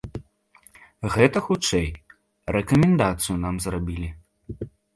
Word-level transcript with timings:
Гэта, 1.15 1.37
хутчэй, 1.49 1.85
рэкамендацыю 2.57 3.39
нам 3.47 3.63
зрабілі. 3.69 4.13